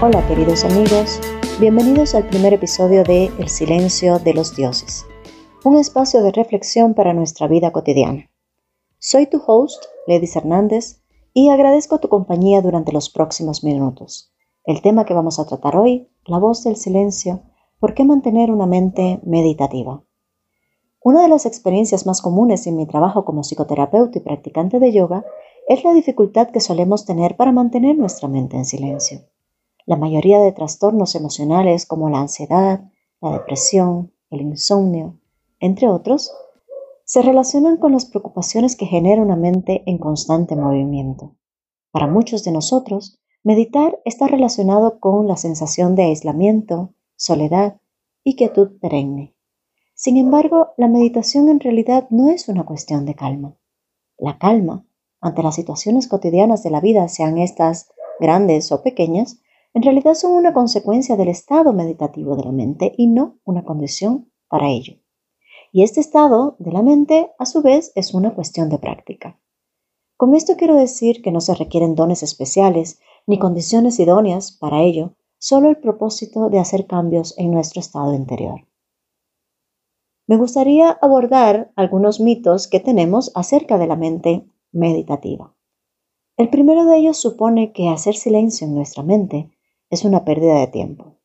Hola 0.00 0.24
queridos 0.28 0.64
amigos, 0.64 1.20
bienvenidos 1.58 2.14
al 2.14 2.24
primer 2.28 2.54
episodio 2.54 3.02
de 3.02 3.32
El 3.40 3.48
silencio 3.48 4.20
de 4.20 4.32
los 4.32 4.54
dioses, 4.54 5.04
un 5.64 5.76
espacio 5.76 6.22
de 6.22 6.30
reflexión 6.30 6.94
para 6.94 7.14
nuestra 7.14 7.48
vida 7.48 7.72
cotidiana. 7.72 8.30
Soy 9.00 9.26
tu 9.26 9.42
host, 9.44 9.86
Ledis 10.06 10.36
Hernández, 10.36 11.02
y 11.34 11.48
agradezco 11.48 11.98
tu 11.98 12.08
compañía 12.08 12.62
durante 12.62 12.92
los 12.92 13.10
próximos 13.10 13.64
minutos. 13.64 14.32
El 14.62 14.82
tema 14.82 15.04
que 15.04 15.14
vamos 15.14 15.40
a 15.40 15.46
tratar 15.46 15.76
hoy, 15.76 16.08
la 16.26 16.38
voz 16.38 16.62
del 16.62 16.76
silencio, 16.76 17.42
¿por 17.80 17.94
qué 17.94 18.04
mantener 18.04 18.52
una 18.52 18.66
mente 18.66 19.18
meditativa? 19.24 20.04
Una 21.02 21.22
de 21.22 21.28
las 21.28 21.44
experiencias 21.44 22.06
más 22.06 22.22
comunes 22.22 22.68
en 22.68 22.76
mi 22.76 22.86
trabajo 22.86 23.24
como 23.24 23.42
psicoterapeuta 23.42 24.18
y 24.18 24.20
practicante 24.20 24.78
de 24.78 24.92
yoga 24.92 25.24
es 25.66 25.82
la 25.82 25.92
dificultad 25.92 26.50
que 26.50 26.60
solemos 26.60 27.04
tener 27.04 27.36
para 27.36 27.50
mantener 27.50 27.98
nuestra 27.98 28.28
mente 28.28 28.56
en 28.56 28.64
silencio. 28.64 29.22
La 29.88 29.96
mayoría 29.96 30.38
de 30.40 30.52
trastornos 30.52 31.14
emocionales 31.14 31.86
como 31.86 32.10
la 32.10 32.20
ansiedad, 32.20 32.82
la 33.22 33.32
depresión, 33.32 34.12
el 34.28 34.42
insomnio, 34.42 35.18
entre 35.60 35.88
otros, 35.88 36.30
se 37.04 37.22
relacionan 37.22 37.78
con 37.78 37.92
las 37.92 38.04
preocupaciones 38.04 38.76
que 38.76 38.84
genera 38.84 39.22
una 39.22 39.34
mente 39.34 39.84
en 39.86 39.96
constante 39.96 40.56
movimiento. 40.56 41.36
Para 41.90 42.06
muchos 42.06 42.44
de 42.44 42.52
nosotros, 42.52 43.18
meditar 43.42 43.98
está 44.04 44.26
relacionado 44.26 45.00
con 45.00 45.26
la 45.26 45.38
sensación 45.38 45.94
de 45.94 46.02
aislamiento, 46.02 46.92
soledad 47.16 47.80
y 48.22 48.36
quietud 48.36 48.78
perenne. 48.82 49.34
Sin 49.94 50.18
embargo, 50.18 50.74
la 50.76 50.88
meditación 50.88 51.48
en 51.48 51.60
realidad 51.60 52.08
no 52.10 52.28
es 52.28 52.50
una 52.50 52.66
cuestión 52.66 53.06
de 53.06 53.14
calma. 53.14 53.56
La 54.18 54.36
calma, 54.36 54.84
ante 55.22 55.42
las 55.42 55.54
situaciones 55.54 56.08
cotidianas 56.08 56.62
de 56.62 56.72
la 56.72 56.82
vida, 56.82 57.08
sean 57.08 57.38
estas 57.38 57.88
grandes 58.20 58.70
o 58.70 58.82
pequeñas, 58.82 59.40
en 59.74 59.82
realidad 59.82 60.14
son 60.14 60.32
una 60.32 60.52
consecuencia 60.52 61.16
del 61.16 61.28
estado 61.28 61.72
meditativo 61.72 62.36
de 62.36 62.44
la 62.44 62.52
mente 62.52 62.92
y 62.96 63.06
no 63.06 63.38
una 63.44 63.64
condición 63.64 64.32
para 64.48 64.68
ello. 64.68 64.94
Y 65.72 65.82
este 65.82 66.00
estado 66.00 66.56
de 66.58 66.72
la 66.72 66.82
mente, 66.82 67.30
a 67.38 67.46
su 67.46 67.62
vez, 67.62 67.92
es 67.94 68.14
una 68.14 68.34
cuestión 68.34 68.70
de 68.70 68.78
práctica. 68.78 69.38
Con 70.16 70.34
esto 70.34 70.56
quiero 70.56 70.74
decir 70.74 71.22
que 71.22 71.30
no 71.30 71.40
se 71.40 71.54
requieren 71.54 71.94
dones 71.94 72.22
especiales 72.22 73.00
ni 73.26 73.38
condiciones 73.38 74.00
idóneas 74.00 74.52
para 74.52 74.82
ello, 74.82 75.14
solo 75.38 75.68
el 75.68 75.76
propósito 75.76 76.48
de 76.48 76.58
hacer 76.58 76.86
cambios 76.86 77.34
en 77.38 77.52
nuestro 77.52 77.80
estado 77.80 78.14
interior. 78.14 78.66
Me 80.26 80.36
gustaría 80.36 80.90
abordar 80.90 81.72
algunos 81.76 82.20
mitos 82.20 82.66
que 82.66 82.80
tenemos 82.80 83.30
acerca 83.34 83.78
de 83.78 83.86
la 83.86 83.96
mente 83.96 84.46
meditativa. 84.72 85.54
El 86.36 86.50
primero 86.50 86.84
de 86.84 86.98
ellos 86.98 87.16
supone 87.16 87.72
que 87.72 87.88
hacer 87.88 88.14
silencio 88.14 88.66
en 88.66 88.74
nuestra 88.74 89.02
mente 89.02 89.50
es 89.90 90.04
una 90.04 90.24
pérdida 90.24 90.58
de 90.58 90.66
tiempo. 90.66 91.16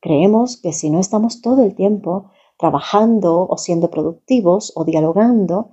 Creemos 0.00 0.58
que 0.58 0.72
si 0.72 0.90
no 0.90 1.00
estamos 1.00 1.40
todo 1.40 1.62
el 1.62 1.74
tiempo 1.74 2.30
trabajando 2.58 3.46
o 3.48 3.56
siendo 3.56 3.90
productivos 3.90 4.72
o 4.76 4.84
dialogando, 4.84 5.70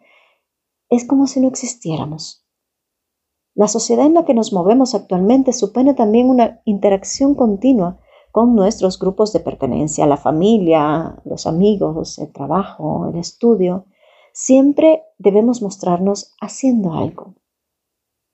es 0.90 1.06
como 1.06 1.28
si 1.28 1.42
no 1.42 1.48
existiéramos. 1.48 2.46
La 3.54 3.68
sociedad 3.68 4.06
en 4.06 4.14
la 4.14 4.24
que 4.24 4.34
nos 4.34 4.54
movemos 4.54 4.96
actualmente 4.96 5.52
supone 5.52 5.94
también 5.94 6.30
una 6.30 6.62
interacción 6.64 7.36
continua 7.36 8.00
con 8.32 8.56
nuestros 8.56 8.98
grupos 8.98 9.34
de 9.34 9.42
pertenencia, 9.42 10.06
la 10.06 10.16
familia, 10.16 11.22
los 11.26 11.46
amigos, 11.46 12.18
el 12.18 12.32
trabajo, 12.32 13.10
el 13.12 13.20
estudio. 13.20 13.86
Siempre 14.32 15.04
debemos 15.18 15.62
mostrarnos 15.62 16.34
haciendo 16.40 16.94
algo 16.94 17.36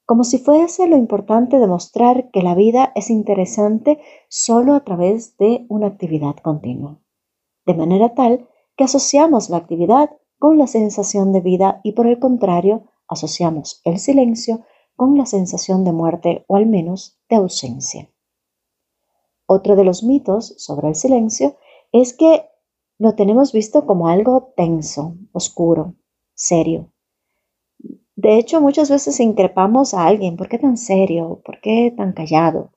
como 0.07 0.23
si 0.23 0.40
fuese 0.40 0.88
lo 0.88 0.95
importante 0.95 1.59
demostrar 1.59 2.31
que 2.31 2.41
la 2.41 2.56
vida 2.56 2.94
es 2.95 3.09
interesante 3.09 4.00
solo 4.29 4.73
a 4.73 4.85
través 4.85 5.35
de 5.35 5.66
una 5.68 5.88
actividad 5.88 6.38
continua, 6.38 6.97
de 7.66 7.73
manera 7.73 8.16
tal 8.16 8.47
que 8.78 8.85
asociamos 8.85 9.50
la 9.50 9.57
actividad 9.57 10.12
con 10.40 10.57
la 10.57 10.66
sensación 10.66 11.34
de 11.34 11.41
vida 11.41 11.81
y 11.84 11.91
por 11.91 12.07
el 12.07 12.19
contrario 12.19 12.85
asociamos 13.09 13.81
el 13.84 14.00
silencio 14.00 14.62
con 14.96 15.17
la 15.17 15.25
sensación 15.25 15.84
de 15.84 15.91
muerte 15.91 16.46
o 16.47 16.56
al 16.56 16.67
menos 16.67 17.19
de 17.29 17.35
ausencia. 17.35 18.09
Otro 19.46 19.75
de 19.75 19.84
los 19.84 20.03
mitos 20.03 20.56
sobre 20.57 20.88
el 20.88 20.96
silencio 20.96 21.57
es 21.91 22.13
que 22.13 22.47
lo 22.97 23.16
tenemos 23.16 23.51
visto 23.51 23.85
como 23.85 24.07
algo 24.07 24.53
tenso, 24.56 25.17
oscuro, 25.34 25.96
serio, 26.34 26.94
de 28.17 28.39
hecho, 28.39 28.61
muchas 28.61 28.89
veces 28.89 29.19
increpamos 29.19 29.94
a 29.94 30.07
alguien, 30.07 30.38
¿por 30.38 30.50
qué 30.50 30.57
tan 30.57 30.75
serio? 30.75 31.39
¿Por 31.45 31.61
qué 31.61 31.94
tan 31.95 32.13
callado? 32.13 32.72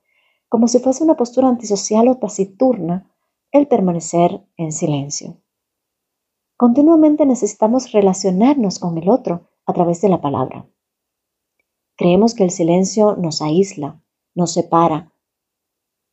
Como 0.47 0.67
si 0.67 0.77
fuese 0.77 1.03
una 1.03 1.17
postura 1.17 1.47
antisocial 1.47 2.07
o 2.09 2.17
taciturna 2.17 3.11
el 3.51 3.67
permanecer 3.67 4.45
en 4.55 4.71
silencio. 4.71 5.41
Continuamente 6.57 7.25
necesitamos 7.25 7.91
relacionarnos 7.91 8.77
con 8.77 8.99
el 8.99 9.09
otro 9.09 9.49
a 9.65 9.73
través 9.73 9.99
de 10.01 10.09
la 10.09 10.21
palabra. 10.21 10.69
Creemos 11.97 12.35
que 12.35 12.43
el 12.43 12.51
silencio 12.51 13.15
nos 13.15 13.41
aísla, 13.41 13.99
nos 14.35 14.53
separa, 14.53 15.11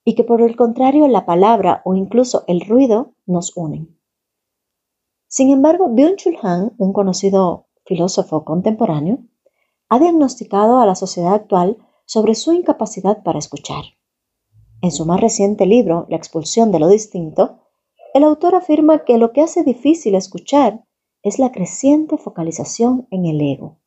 y 0.06 0.14
que 0.14 0.24
por 0.24 0.40
el 0.40 0.56
contrario 0.56 1.06
la 1.06 1.26
palabra 1.26 1.82
o 1.84 1.94
incluso 1.94 2.44
el 2.46 2.62
ruido 2.62 3.12
nos 3.26 3.54
unen. 3.58 4.00
Sin 5.26 5.50
embargo, 5.50 5.90
Byung-Chul 5.90 6.38
Han, 6.40 6.72
un 6.78 6.94
conocido 6.94 7.67
filósofo 7.88 8.44
contemporáneo, 8.44 9.18
ha 9.88 9.98
diagnosticado 9.98 10.78
a 10.78 10.86
la 10.86 10.94
sociedad 10.94 11.34
actual 11.34 11.78
sobre 12.04 12.34
su 12.34 12.52
incapacidad 12.52 13.22
para 13.22 13.38
escuchar. 13.38 13.84
En 14.82 14.92
su 14.92 15.06
más 15.06 15.20
reciente 15.20 15.66
libro, 15.66 16.06
La 16.08 16.16
expulsión 16.16 16.70
de 16.70 16.78
lo 16.78 16.88
distinto, 16.88 17.58
el 18.14 18.22
autor 18.22 18.54
afirma 18.54 19.04
que 19.04 19.18
lo 19.18 19.32
que 19.32 19.40
hace 19.40 19.64
difícil 19.64 20.14
escuchar 20.14 20.84
es 21.22 21.38
la 21.38 21.50
creciente 21.50 22.16
focalización 22.18 23.08
en 23.10 23.26
el 23.26 23.40
ego, 23.40 23.80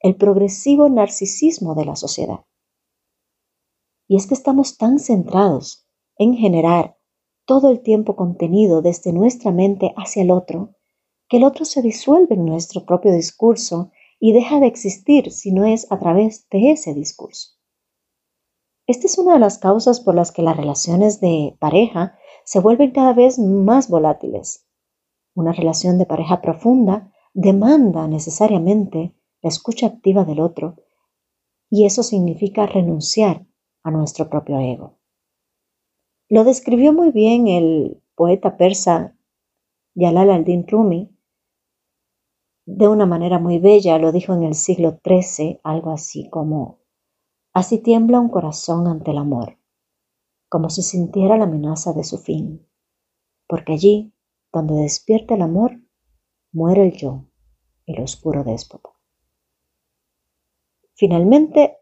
el 0.00 0.16
progresivo 0.16 0.88
narcisismo 0.88 1.74
de 1.74 1.84
la 1.84 1.94
sociedad. 1.94 2.40
Y 4.08 4.16
es 4.16 4.26
que 4.26 4.34
estamos 4.34 4.78
tan 4.78 4.98
centrados 4.98 5.86
en 6.16 6.34
generar 6.34 6.98
todo 7.44 7.70
el 7.70 7.80
tiempo 7.82 8.16
contenido 8.16 8.82
desde 8.82 9.12
nuestra 9.12 9.52
mente 9.52 9.92
hacia 9.96 10.22
el 10.22 10.30
otro, 10.30 10.74
que 11.32 11.38
el 11.38 11.44
otro 11.44 11.64
se 11.64 11.80
disuelve 11.80 12.34
en 12.34 12.44
nuestro 12.44 12.84
propio 12.84 13.10
discurso 13.10 13.90
y 14.20 14.34
deja 14.34 14.60
de 14.60 14.66
existir 14.66 15.32
si 15.32 15.50
no 15.50 15.64
es 15.64 15.90
a 15.90 15.98
través 15.98 16.46
de 16.50 16.72
ese 16.72 16.92
discurso. 16.92 17.52
Esta 18.86 19.06
es 19.06 19.16
una 19.16 19.32
de 19.32 19.38
las 19.38 19.56
causas 19.56 20.00
por 20.00 20.14
las 20.14 20.30
que 20.30 20.42
las 20.42 20.58
relaciones 20.58 21.22
de 21.22 21.56
pareja 21.58 22.18
se 22.44 22.60
vuelven 22.60 22.90
cada 22.90 23.14
vez 23.14 23.38
más 23.38 23.88
volátiles. 23.88 24.66
Una 25.34 25.52
relación 25.52 25.96
de 25.96 26.04
pareja 26.04 26.42
profunda 26.42 27.10
demanda 27.32 28.06
necesariamente 28.08 29.14
la 29.40 29.48
escucha 29.48 29.86
activa 29.86 30.26
del 30.26 30.38
otro 30.38 30.76
y 31.70 31.86
eso 31.86 32.02
significa 32.02 32.66
renunciar 32.66 33.46
a 33.82 33.90
nuestro 33.90 34.28
propio 34.28 34.58
ego. 34.58 34.98
Lo 36.28 36.44
describió 36.44 36.92
muy 36.92 37.10
bien 37.10 37.48
el 37.48 38.02
poeta 38.16 38.58
persa 38.58 39.16
Yalal 39.94 40.30
al-Din 40.30 40.66
Rumi 40.68 41.11
de 42.64 42.88
una 42.88 43.06
manera 43.06 43.38
muy 43.38 43.58
bella, 43.58 43.98
lo 43.98 44.12
dijo 44.12 44.34
en 44.34 44.44
el 44.44 44.54
siglo 44.54 45.00
XIII, 45.04 45.60
algo 45.64 45.90
así 45.90 46.28
como, 46.30 46.78
así 47.52 47.78
tiembla 47.78 48.20
un 48.20 48.28
corazón 48.28 48.86
ante 48.86 49.10
el 49.10 49.18
amor, 49.18 49.58
como 50.48 50.70
si 50.70 50.82
sintiera 50.82 51.36
la 51.36 51.44
amenaza 51.44 51.92
de 51.92 52.04
su 52.04 52.18
fin, 52.18 52.66
porque 53.48 53.72
allí, 53.72 54.14
donde 54.52 54.74
despierta 54.74 55.34
el 55.34 55.42
amor, 55.42 55.80
muere 56.52 56.84
el 56.84 56.92
yo, 56.92 57.24
el 57.86 58.02
oscuro 58.02 58.44
déspota. 58.44 58.90
Finalmente, 60.94 61.78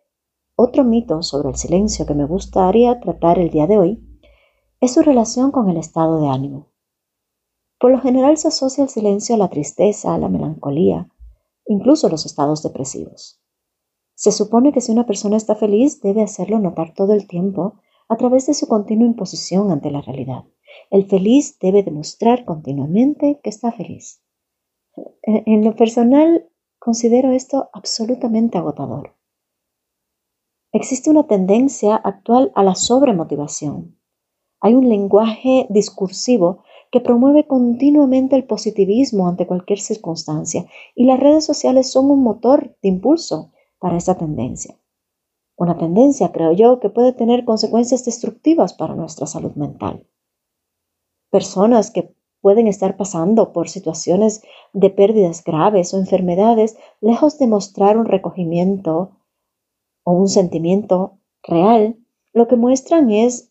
otro 0.56 0.84
mito 0.84 1.22
sobre 1.22 1.50
el 1.50 1.56
silencio 1.56 2.06
que 2.06 2.14
me 2.14 2.25
gustaría 2.25 3.00
tratar 3.00 3.38
el 3.38 3.50
día 3.50 3.66
de 3.66 3.78
hoy 3.78 4.20
es 4.81 4.94
su 4.94 5.02
relación 5.02 5.50
con 5.50 5.69
el 5.69 5.76
estado 5.76 6.20
de 6.20 6.28
ánimo. 6.28 6.69
Por 7.80 7.90
lo 7.92 8.00
general 8.00 8.36
se 8.36 8.48
asocia 8.48 8.84
el 8.84 8.90
silencio 8.90 9.34
a 9.34 9.38
la 9.38 9.48
tristeza, 9.48 10.14
a 10.14 10.18
la 10.18 10.28
melancolía, 10.28 11.08
incluso 11.66 12.10
los 12.10 12.26
estados 12.26 12.62
depresivos. 12.62 13.40
Se 14.14 14.32
supone 14.32 14.70
que 14.70 14.82
si 14.82 14.92
una 14.92 15.06
persona 15.06 15.38
está 15.38 15.54
feliz 15.54 16.02
debe 16.02 16.22
hacerlo 16.22 16.58
notar 16.58 16.92
todo 16.92 17.14
el 17.14 17.26
tiempo 17.26 17.80
a 18.10 18.16
través 18.18 18.46
de 18.46 18.52
su 18.52 18.68
continua 18.68 19.06
imposición 19.06 19.70
ante 19.70 19.90
la 19.90 20.02
realidad. 20.02 20.44
El 20.90 21.06
feliz 21.06 21.58
debe 21.58 21.82
demostrar 21.82 22.44
continuamente 22.44 23.40
que 23.42 23.48
está 23.48 23.72
feliz. 23.72 24.22
En 25.22 25.64
lo 25.64 25.74
personal, 25.74 26.50
considero 26.78 27.30
esto 27.30 27.70
absolutamente 27.72 28.58
agotador. 28.58 29.16
Existe 30.72 31.08
una 31.08 31.26
tendencia 31.26 31.96
actual 31.96 32.52
a 32.54 32.62
la 32.62 32.74
sobremotivación. 32.74 33.98
Hay 34.60 34.74
un 34.74 34.88
lenguaje 34.88 35.66
discursivo 35.70 36.62
que 36.90 37.00
promueve 37.00 37.46
continuamente 37.46 38.37
el 38.37 38.44
positivismo 38.44 39.28
ante 39.28 39.46
cualquier 39.46 39.78
circunstancia 39.78 40.66
y 40.94 41.04
las 41.04 41.20
redes 41.20 41.44
sociales 41.44 41.90
son 41.90 42.10
un 42.10 42.22
motor 42.22 42.76
de 42.82 42.88
impulso 42.88 43.52
para 43.78 43.96
esa 43.96 44.16
tendencia. 44.16 44.76
una 45.56 45.76
tendencia, 45.76 46.32
creo 46.32 46.52
yo, 46.52 46.81
que 46.81 46.88
puede 46.88 47.12
tener 47.12 47.44
consecuencias 47.44 48.04
destructivas 48.06 48.72
para 48.72 48.94
nuestra 48.94 49.26
salud 49.26 49.52
mental. 49.56 50.06
Personas 51.31 51.90
que 51.90 52.14
pueden 52.40 52.66
estar 52.66 52.96
pasando 52.96 53.52
por 53.52 53.69
situaciones 53.69 54.42
de 54.72 54.88
pérdidas 54.88 55.44
graves 55.44 55.92
o 55.92 55.98
enfermedades, 55.98 56.78
lejos 57.02 57.38
de 57.38 57.46
mostrar 57.46 57.98
un 57.98 58.06
recogimiento 58.06 59.10
o 60.02 60.12
un 60.12 60.28
sentimiento 60.28 61.19
real, 61.42 61.98
lo 62.32 62.48
que 62.48 62.56
muestran 62.56 63.10
es 63.10 63.50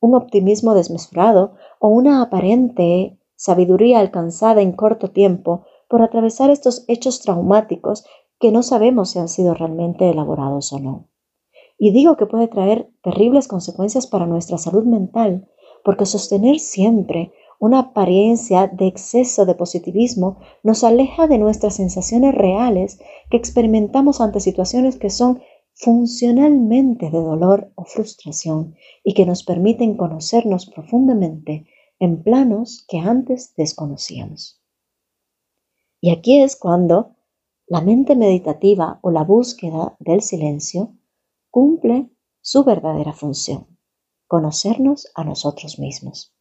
un 0.00 0.14
optimismo 0.14 0.74
desmesurado 0.74 1.54
o 1.78 1.88
una 1.88 2.22
aparente 2.22 3.18
sabiduría 3.36 4.00
alcanzada 4.00 4.62
en 4.62 4.72
corto 4.72 5.10
tiempo 5.10 5.64
por 5.88 6.02
atravesar 6.02 6.50
estos 6.50 6.84
hechos 6.88 7.20
traumáticos 7.20 8.04
que 8.38 8.52
no 8.52 8.62
sabemos 8.62 9.10
si 9.10 9.18
han 9.18 9.28
sido 9.28 9.54
realmente 9.54 10.08
elaborados 10.08 10.72
o 10.72 10.78
no. 10.78 11.08
Y 11.78 11.92
digo 11.92 12.16
que 12.16 12.26
puede 12.26 12.48
traer 12.48 12.90
terribles 13.02 13.48
consecuencias 13.48 14.06
para 14.06 14.26
nuestra 14.26 14.58
salud 14.58 14.84
mental, 14.84 15.48
porque 15.84 16.06
sostener 16.06 16.58
siempre 16.58 17.32
una 17.60 17.80
apariencia 17.80 18.68
de 18.68 18.86
exceso 18.86 19.46
de 19.46 19.54
positivismo 19.54 20.38
nos 20.62 20.84
aleja 20.84 21.26
de 21.26 21.38
nuestras 21.38 21.76
sensaciones 21.76 22.34
reales 22.34 23.00
que 23.30 23.36
experimentamos 23.36 24.20
ante 24.20 24.40
situaciones 24.40 24.96
que 24.96 25.10
son 25.10 25.40
funcionalmente 25.78 27.06
de 27.10 27.18
dolor 27.18 27.72
o 27.76 27.84
frustración 27.84 28.74
y 29.04 29.14
que 29.14 29.26
nos 29.26 29.44
permiten 29.44 29.96
conocernos 29.96 30.66
profundamente 30.66 31.66
en 32.00 32.22
planos 32.22 32.84
que 32.88 32.98
antes 32.98 33.54
desconocíamos. 33.56 34.60
Y 36.00 36.10
aquí 36.10 36.40
es 36.40 36.56
cuando 36.56 37.16
la 37.66 37.80
mente 37.80 38.16
meditativa 38.16 38.98
o 39.02 39.10
la 39.10 39.22
búsqueda 39.22 39.96
del 40.00 40.22
silencio 40.22 40.94
cumple 41.50 42.10
su 42.40 42.64
verdadera 42.64 43.12
función, 43.12 43.78
conocernos 44.26 45.08
a 45.14 45.24
nosotros 45.24 45.78
mismos. 45.78 46.34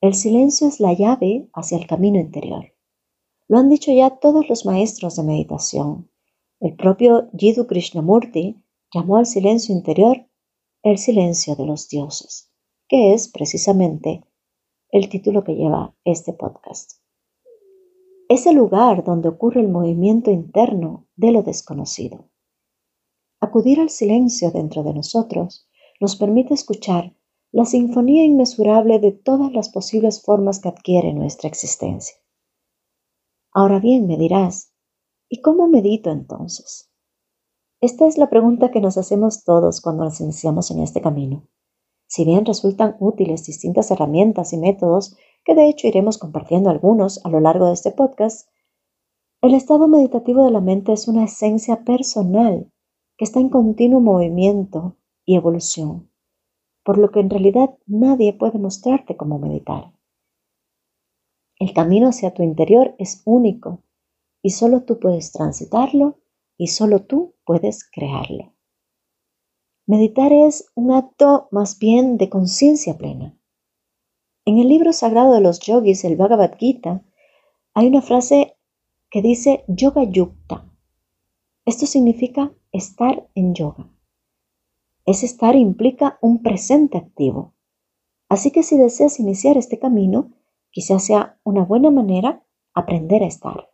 El 0.00 0.14
silencio 0.14 0.68
es 0.68 0.80
la 0.80 0.92
llave 0.92 1.50
hacia 1.52 1.76
el 1.76 1.86
camino 1.86 2.20
interior. 2.20 2.72
Lo 3.48 3.58
han 3.58 3.68
dicho 3.68 3.90
ya 3.92 4.10
todos 4.10 4.48
los 4.48 4.64
maestros 4.64 5.16
de 5.16 5.24
meditación. 5.24 6.10
El 6.60 6.74
propio 6.74 7.30
Jiddu 7.36 7.68
Krishnamurti 7.68 8.60
llamó 8.92 9.16
al 9.16 9.26
silencio 9.26 9.74
interior 9.74 10.28
el 10.82 10.98
silencio 10.98 11.54
de 11.54 11.64
los 11.64 11.88
dioses, 11.88 12.52
que 12.88 13.14
es 13.14 13.28
precisamente 13.28 14.24
el 14.90 15.08
título 15.08 15.44
que 15.44 15.54
lleva 15.54 15.94
este 16.04 16.32
podcast. 16.32 17.00
Es 18.28 18.46
el 18.46 18.56
lugar 18.56 19.04
donde 19.04 19.28
ocurre 19.28 19.60
el 19.60 19.68
movimiento 19.68 20.32
interno 20.32 21.06
de 21.14 21.30
lo 21.30 21.42
desconocido. 21.42 22.28
Acudir 23.40 23.78
al 23.80 23.90
silencio 23.90 24.50
dentro 24.50 24.82
de 24.82 24.94
nosotros 24.94 25.68
nos 26.00 26.16
permite 26.16 26.54
escuchar 26.54 27.14
la 27.52 27.66
sinfonía 27.66 28.24
inmesurable 28.24 28.98
de 28.98 29.12
todas 29.12 29.52
las 29.52 29.68
posibles 29.68 30.22
formas 30.22 30.58
que 30.58 30.68
adquiere 30.68 31.12
nuestra 31.12 31.48
existencia. 31.48 32.16
Ahora 33.52 33.78
bien, 33.78 34.06
me 34.06 34.16
dirás, 34.16 34.74
¿y 35.28 35.42
cómo 35.42 35.68
medito 35.68 36.10
entonces? 36.10 36.90
Esta 37.80 38.06
es 38.06 38.18
la 38.18 38.30
pregunta 38.30 38.70
que 38.70 38.80
nos 38.80 38.96
hacemos 38.98 39.44
todos 39.44 39.80
cuando 39.80 40.04
nos 40.04 40.20
iniciamos 40.20 40.70
en 40.70 40.80
este 40.80 41.00
camino. 41.00 41.46
Si 42.06 42.24
bien 42.24 42.46
resultan 42.46 42.96
útiles 42.98 43.44
distintas 43.44 43.90
herramientas 43.90 44.52
y 44.52 44.56
métodos, 44.56 45.16
que 45.44 45.54
de 45.54 45.68
hecho 45.68 45.86
iremos 45.86 46.18
compartiendo 46.18 46.70
algunos 46.70 47.24
a 47.24 47.28
lo 47.28 47.40
largo 47.40 47.66
de 47.66 47.74
este 47.74 47.92
podcast, 47.92 48.48
el 49.42 49.54
estado 49.54 49.86
meditativo 49.86 50.44
de 50.44 50.50
la 50.50 50.60
mente 50.60 50.92
es 50.92 51.06
una 51.06 51.24
esencia 51.24 51.84
personal 51.84 52.72
que 53.16 53.24
está 53.24 53.38
en 53.38 53.50
continuo 53.50 54.00
movimiento 54.00 54.96
y 55.24 55.36
evolución, 55.36 56.10
por 56.82 56.98
lo 56.98 57.10
que 57.10 57.20
en 57.20 57.30
realidad 57.30 57.76
nadie 57.86 58.32
puede 58.32 58.58
mostrarte 58.58 59.16
cómo 59.16 59.38
meditar. 59.38 59.92
El 61.60 61.72
camino 61.74 62.08
hacia 62.08 62.32
tu 62.32 62.42
interior 62.42 62.94
es 62.98 63.22
único 63.24 63.82
y 64.48 64.50
solo 64.50 64.82
tú 64.84 64.98
puedes 64.98 65.30
transitarlo 65.30 66.20
y 66.56 66.68
solo 66.68 67.04
tú 67.04 67.34
puedes 67.44 67.84
crearlo. 67.84 68.54
Meditar 69.84 70.32
es 70.32 70.70
un 70.74 70.90
acto 70.90 71.48
más 71.50 71.78
bien 71.78 72.16
de 72.16 72.30
conciencia 72.30 72.96
plena. 72.96 73.38
En 74.46 74.56
el 74.56 74.68
libro 74.68 74.94
sagrado 74.94 75.34
de 75.34 75.42
los 75.42 75.60
yogis, 75.60 76.02
el 76.04 76.16
Bhagavad 76.16 76.56
Gita, 76.56 77.04
hay 77.74 77.88
una 77.88 78.00
frase 78.00 78.56
que 79.10 79.20
dice 79.20 79.64
Yoga 79.68 80.04
Yukta. 80.04 80.64
Esto 81.66 81.84
significa 81.84 82.50
estar 82.72 83.28
en 83.34 83.52
yoga. 83.52 83.90
Ese 85.04 85.26
estar 85.26 85.56
implica 85.56 86.18
un 86.22 86.42
presente 86.42 86.96
activo. 86.96 87.52
Así 88.30 88.50
que 88.50 88.62
si 88.62 88.78
deseas 88.78 89.20
iniciar 89.20 89.58
este 89.58 89.78
camino, 89.78 90.32
quizás 90.70 91.04
sea 91.04 91.38
una 91.44 91.66
buena 91.66 91.90
manera 91.90 92.42
aprender 92.72 93.22
a 93.22 93.26
estar. 93.26 93.68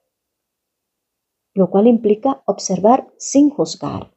Lo 1.55 1.71
cual 1.71 1.87
implica 1.87 2.43
observar 2.47 3.09
sin 3.17 3.49
juzgar. 3.49 4.13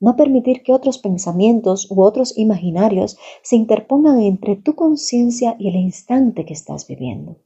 No 0.00 0.16
permitir 0.16 0.62
que 0.62 0.72
otros 0.72 0.98
pensamientos 0.98 1.90
u 1.90 2.02
otros 2.02 2.36
imaginarios 2.36 3.18
se 3.42 3.56
interpongan 3.56 4.20
entre 4.20 4.56
tu 4.56 4.74
conciencia 4.74 5.56
y 5.58 5.68
el 5.68 5.76
instante 5.76 6.44
que 6.44 6.54
estás 6.54 6.86
viviendo. 6.86 7.36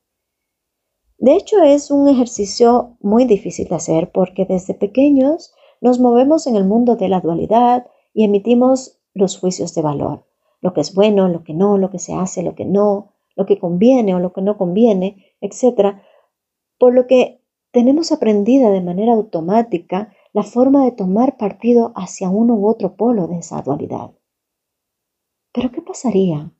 De 1.19 1.35
hecho, 1.37 1.63
es 1.63 1.91
un 1.91 2.09
ejercicio 2.09 2.97
muy 3.01 3.25
difícil 3.25 3.69
de 3.69 3.77
hacer 3.77 4.11
porque 4.11 4.45
desde 4.45 4.75
pequeños 4.75 5.55
nos 5.81 5.99
movemos 5.99 6.47
en 6.47 6.57
el 6.57 6.65
mundo 6.65 6.97
de 6.97 7.09
la 7.09 7.21
dualidad 7.21 7.87
y 8.15 8.25
emitimos 8.25 9.01
los 9.15 9.39
juicios 9.39 9.75
de 9.75 9.83
valor, 9.83 10.27
lo 10.61 10.73
que 10.73 10.81
es 10.81 10.95
bueno, 10.95 11.29
lo 11.29 11.45
que 11.45 11.55
no, 11.55 11.79
lo 11.79 11.91
que 11.91 11.99
se 11.99 12.15
hace, 12.15 12.43
lo 12.43 12.55
que 12.55 12.65
no, 12.65 13.13
lo 13.37 13.47
que 13.47 13.59
conviene 13.59 14.15
o 14.15 14.19
lo 14.19 14.33
que 14.33 14.43
no 14.43 14.57
conviene, 14.57 15.27
etc. 15.41 15.97
Por 16.79 16.95
lo 16.95 17.07
que 17.07 17.42
tenemos 17.73 18.13
aprendida 18.13 18.71
de 18.71 18.81
manera 18.81 19.15
automática 19.15 20.15
la 20.33 20.43
forma 20.43 20.85
de 20.85 20.93
tomar 20.93 21.37
partido 21.37 21.93
hacia 21.97 22.31
uno 22.31 22.55
u 22.55 22.69
otro 22.69 22.97
polo 22.97 23.27
de 23.27 23.39
esa 23.39 23.61
dualidad. 23.63 24.13
Pero 25.53 25.71
¿qué 25.73 25.83
pasaría 25.83 26.53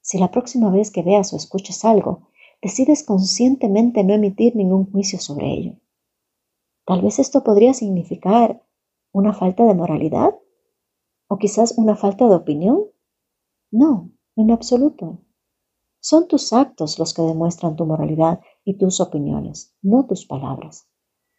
si 0.00 0.18
la 0.18 0.30
próxima 0.30 0.70
vez 0.70 0.90
que 0.90 1.02
veas 1.02 1.32
o 1.32 1.36
escuches 1.36 1.84
algo, 1.84 2.28
decides 2.62 3.02
conscientemente 3.02 4.04
no 4.04 4.14
emitir 4.14 4.54
ningún 4.56 4.90
juicio 4.90 5.18
sobre 5.18 5.52
ello? 5.52 5.72
Tal 6.86 7.02
vez 7.02 7.18
esto 7.18 7.42
podría 7.42 7.74
significar 7.74 8.62
¿Una 9.12 9.32
falta 9.32 9.64
de 9.64 9.74
moralidad? 9.74 10.34
¿O 11.28 11.38
quizás 11.38 11.78
una 11.78 11.96
falta 11.96 12.28
de 12.28 12.34
opinión? 12.34 12.84
No, 13.70 14.10
en 14.36 14.50
absoluto. 14.50 15.18
Son 16.00 16.28
tus 16.28 16.52
actos 16.52 16.98
los 16.98 17.14
que 17.14 17.22
demuestran 17.22 17.74
tu 17.74 17.86
moralidad 17.86 18.40
y 18.68 18.76
tus 18.76 19.00
opiniones, 19.00 19.74
no 19.80 20.04
tus 20.04 20.26
palabras. 20.26 20.90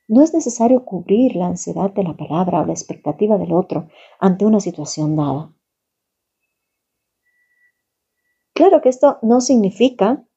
No 0.08 0.24
es 0.24 0.34
necesario 0.34 0.84
cubrir 0.84 1.36
la 1.36 1.46
ansiedad 1.46 1.94
de 1.94 2.04
la 2.04 2.18
palabra 2.18 2.62
o 2.62 2.66
la 2.66 2.74
expectativa 2.74 3.38
del 3.38 3.54
otro 3.54 3.88
ante 4.20 4.48
una 4.48 4.60
situación 4.60 5.16
dada. 5.16 5.54
Claro 8.52 8.82
que 8.82 8.90
esto 8.90 9.20
no 9.22 9.42
significa 9.42 10.28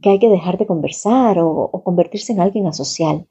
que 0.00 0.08
hay 0.08 0.18
que 0.18 0.30
dejar 0.30 0.56
de 0.56 0.66
conversar 0.66 1.38
o, 1.40 1.50
o 1.50 1.84
convertirse 1.84 2.32
en 2.32 2.40
alguien 2.40 2.66
asocial. 2.66 3.28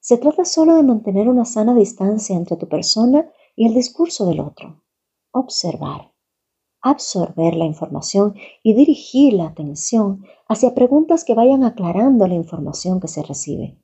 Se 0.00 0.18
trata 0.18 0.44
solo 0.44 0.74
de 0.74 0.82
mantener 0.82 1.28
una 1.28 1.44
sana 1.44 1.76
distancia 1.76 2.34
entre 2.34 2.56
tu 2.56 2.68
persona 2.68 3.30
y 3.54 3.68
el 3.68 3.74
discurso 3.74 4.26
del 4.26 4.40
otro. 4.40 4.82
Observar, 5.30 6.11
absorber 6.82 7.54
la 7.54 7.64
información 7.64 8.34
y 8.62 8.74
dirigir 8.74 9.34
la 9.34 9.46
atención 9.46 10.24
hacia 10.48 10.74
preguntas 10.74 11.24
que 11.24 11.34
vayan 11.34 11.64
aclarando 11.64 12.26
la 12.26 12.34
información 12.34 13.00
que 13.00 13.08
se 13.08 13.22
recibe. 13.22 13.78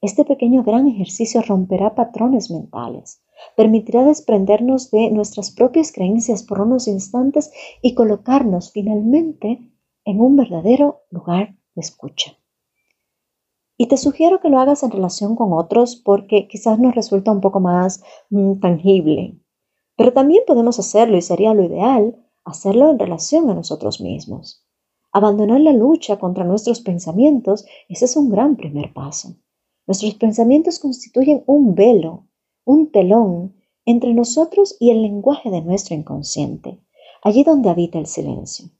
Este 0.00 0.24
pequeño 0.24 0.64
gran 0.64 0.86
ejercicio 0.86 1.40
romperá 1.40 1.94
patrones 1.94 2.50
mentales, 2.50 3.22
permitirá 3.56 4.04
desprendernos 4.04 4.90
de 4.90 5.10
nuestras 5.10 5.50
propias 5.50 5.92
creencias 5.92 6.42
por 6.42 6.60
unos 6.60 6.88
instantes 6.88 7.50
y 7.80 7.94
colocarnos 7.94 8.70
finalmente 8.72 9.70
en 10.04 10.20
un 10.20 10.36
verdadero 10.36 11.04
lugar 11.10 11.56
de 11.74 11.80
escucha. 11.80 12.36
Y 13.76 13.86
te 13.86 13.96
sugiero 13.96 14.40
que 14.40 14.50
lo 14.50 14.58
hagas 14.60 14.82
en 14.82 14.90
relación 14.90 15.36
con 15.36 15.52
otros 15.52 15.96
porque 15.96 16.46
quizás 16.48 16.78
nos 16.78 16.94
resulta 16.94 17.32
un 17.32 17.40
poco 17.40 17.60
más 17.60 18.02
mm, 18.30 18.60
tangible. 18.60 19.40
Pero 19.96 20.12
también 20.12 20.42
podemos 20.46 20.78
hacerlo 20.78 21.16
y 21.16 21.22
sería 21.22 21.54
lo 21.54 21.64
ideal 21.64 22.23
hacerlo 22.44 22.90
en 22.90 22.98
relación 22.98 23.48
a 23.50 23.54
nosotros 23.54 24.00
mismos. 24.00 24.64
Abandonar 25.12 25.60
la 25.60 25.72
lucha 25.72 26.18
contra 26.18 26.44
nuestros 26.44 26.80
pensamientos, 26.80 27.64
ese 27.88 28.04
es 28.04 28.16
un 28.16 28.30
gran 28.30 28.56
primer 28.56 28.92
paso. 28.92 29.36
Nuestros 29.86 30.14
pensamientos 30.14 30.78
constituyen 30.78 31.44
un 31.46 31.74
velo, 31.74 32.26
un 32.64 32.90
telón 32.90 33.54
entre 33.84 34.14
nosotros 34.14 34.76
y 34.80 34.90
el 34.90 35.02
lenguaje 35.02 35.50
de 35.50 35.60
nuestro 35.60 35.94
inconsciente, 35.94 36.80
allí 37.22 37.44
donde 37.44 37.70
habita 37.70 37.98
el 37.98 38.06
silencio. 38.06 38.70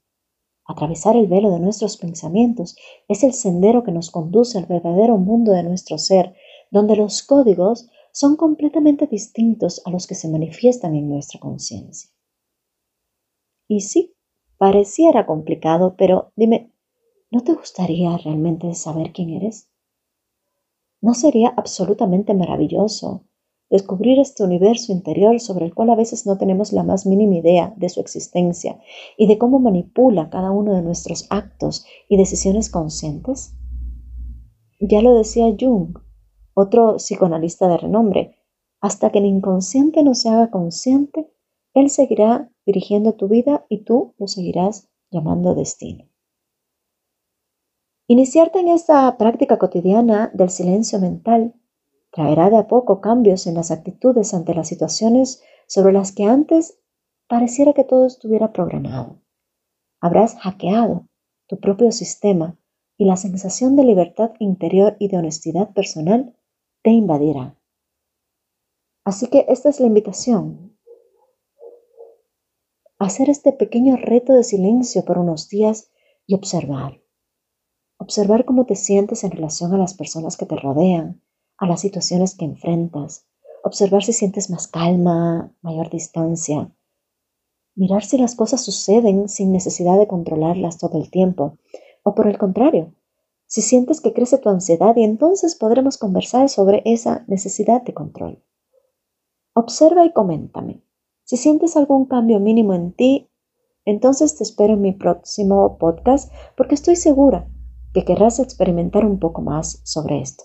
Atravesar 0.67 1.15
el 1.15 1.27
velo 1.27 1.51
de 1.51 1.59
nuestros 1.59 1.97
pensamientos 1.97 2.75
es 3.07 3.23
el 3.23 3.33
sendero 3.33 3.83
que 3.83 3.91
nos 3.91 4.09
conduce 4.09 4.57
al 4.57 4.65
verdadero 4.65 5.17
mundo 5.17 5.51
de 5.51 5.61
nuestro 5.61 5.99
ser, 5.99 6.35
donde 6.71 6.95
los 6.95 7.21
códigos 7.21 7.87
son 8.11 8.35
completamente 8.35 9.05
distintos 9.05 9.81
a 9.85 9.91
los 9.91 10.07
que 10.07 10.15
se 10.15 10.27
manifiestan 10.27 10.95
en 10.95 11.07
nuestra 11.07 11.39
conciencia. 11.39 12.14
Y 13.67 13.81
sí, 13.81 14.15
pareciera 14.57 15.25
complicado, 15.25 15.95
pero 15.97 16.31
dime, 16.35 16.71
¿no 17.31 17.41
te 17.41 17.53
gustaría 17.53 18.17
realmente 18.17 18.73
saber 18.75 19.11
quién 19.11 19.31
eres? 19.31 19.69
¿No 21.01 21.13
sería 21.13 21.53
absolutamente 21.55 22.33
maravilloso 22.33 23.25
descubrir 23.69 24.19
este 24.19 24.43
universo 24.43 24.91
interior 24.91 25.39
sobre 25.39 25.65
el 25.65 25.73
cual 25.73 25.89
a 25.89 25.95
veces 25.95 26.25
no 26.25 26.37
tenemos 26.37 26.71
la 26.71 26.83
más 26.83 27.05
mínima 27.05 27.35
idea 27.35 27.73
de 27.77 27.89
su 27.89 27.99
existencia 27.99 28.79
y 29.17 29.27
de 29.27 29.37
cómo 29.37 29.59
manipula 29.59 30.29
cada 30.29 30.51
uno 30.51 30.73
de 30.75 30.81
nuestros 30.81 31.25
actos 31.29 31.85
y 32.07 32.17
decisiones 32.17 32.69
conscientes? 32.69 33.55
Ya 34.79 35.01
lo 35.01 35.15
decía 35.15 35.45
Jung, 35.59 35.97
otro 36.53 36.97
psicoanalista 36.97 37.67
de 37.67 37.77
renombre, 37.77 38.35
hasta 38.81 39.11
que 39.11 39.19
el 39.19 39.25
inconsciente 39.25 40.03
no 40.03 40.13
se 40.13 40.29
haga 40.29 40.51
consciente, 40.51 41.31
él 41.75 41.91
seguirá 41.91 42.49
dirigiendo 42.65 43.13
tu 43.13 43.27
vida 43.27 43.65
y 43.69 43.83
tú 43.83 44.15
lo 44.17 44.27
seguirás 44.27 44.89
llamando 45.11 45.53
destino. 45.53 46.05
Iniciarte 48.07 48.59
en 48.59 48.69
esta 48.69 49.17
práctica 49.17 49.59
cotidiana 49.59 50.31
del 50.33 50.49
silencio 50.49 50.99
mental 50.99 51.53
traerá 52.11 52.49
de 52.49 52.57
a 52.57 52.67
poco 52.67 53.01
cambios 53.01 53.45
en 53.45 53.55
las 53.55 53.71
actitudes 53.71 54.33
ante 54.33 54.55
las 54.55 54.67
situaciones 54.67 55.43
sobre 55.67 55.91
las 55.91 56.11
que 56.11 56.23
antes 56.23 56.79
pareciera 57.27 57.73
que 57.73 57.83
todo 57.83 58.05
estuviera 58.05 58.53
programado. 58.53 59.21
Habrás 59.99 60.35
hackeado 60.37 61.07
tu 61.47 61.59
propio 61.59 61.91
sistema 61.91 62.57
y 62.97 63.05
la 63.05 63.17
sensación 63.17 63.75
de 63.75 63.83
libertad 63.83 64.31
interior 64.39 64.95
y 64.99 65.09
de 65.09 65.17
honestidad 65.17 65.73
personal 65.73 66.37
te 66.83 66.91
invadirá. 66.91 67.59
Así 69.03 69.27
que 69.27 69.45
esta 69.49 69.69
es 69.69 69.79
la 69.79 69.87
invitación. 69.87 70.74
Hacer 72.97 73.29
este 73.29 73.51
pequeño 73.51 73.97
reto 73.97 74.31
de 74.31 74.43
silencio 74.45 75.03
por 75.03 75.17
unos 75.17 75.49
días 75.49 75.91
y 76.25 76.33
observar. 76.33 77.01
Observar 77.97 78.45
cómo 78.45 78.65
te 78.65 78.75
sientes 78.75 79.25
en 79.25 79.31
relación 79.31 79.73
a 79.73 79.77
las 79.77 79.93
personas 79.93 80.37
que 80.37 80.45
te 80.45 80.55
rodean, 80.55 81.21
a 81.57 81.67
las 81.67 81.81
situaciones 81.81 82.35
que 82.37 82.45
enfrentas, 82.45 83.27
observar 83.65 84.03
si 84.03 84.13
sientes 84.13 84.49
más 84.49 84.69
calma, 84.69 85.53
mayor 85.61 85.89
distancia, 85.89 86.73
mirar 87.75 88.05
si 88.05 88.17
las 88.17 88.33
cosas 88.33 88.63
suceden 88.63 89.27
sin 89.27 89.51
necesidad 89.51 89.99
de 89.99 90.07
controlarlas 90.07 90.77
todo 90.77 90.97
el 90.97 91.11
tiempo, 91.11 91.57
o 92.03 92.15
por 92.15 92.27
el 92.27 92.37
contrario, 92.37 92.93
si 93.45 93.61
sientes 93.61 93.99
que 93.99 94.13
crece 94.13 94.37
tu 94.37 94.47
ansiedad 94.47 94.95
y 94.95 95.03
entonces 95.03 95.55
podremos 95.55 95.97
conversar 95.97 96.47
sobre 96.47 96.81
esa 96.85 97.25
necesidad 97.27 97.81
de 97.81 97.93
control. 97.93 98.41
Observa 99.53 100.05
y 100.05 100.13
coméntame. 100.13 100.84
Si 101.25 101.37
sientes 101.37 101.75
algún 101.75 102.05
cambio 102.05 102.39
mínimo 102.39 102.75
en 102.75 102.93
ti, 102.93 103.31
entonces 103.83 104.37
te 104.37 104.43
espero 104.43 104.73
en 104.73 104.81
mi 104.81 104.91
próximo 104.91 105.79
podcast 105.79 106.31
porque 106.55 106.75
estoy 106.75 106.95
segura 106.95 107.47
que 107.95 108.05
querrás 108.05 108.37
experimentar 108.37 109.03
un 109.03 109.17
poco 109.17 109.41
más 109.41 109.81
sobre 109.83 110.21
esto. 110.21 110.43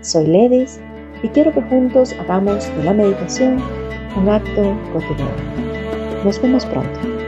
Soy 0.00 0.28
Ledis 0.28 0.80
y 1.24 1.28
quiero 1.30 1.52
que 1.52 1.62
juntos 1.62 2.12
hagamos 2.12 2.68
de 2.76 2.84
la 2.84 2.92
meditación 2.92 3.60
un 4.16 4.28
acto 4.28 4.76
cotidiano. 4.92 6.24
Nos 6.24 6.40
vemos 6.40 6.64
pronto. 6.66 7.27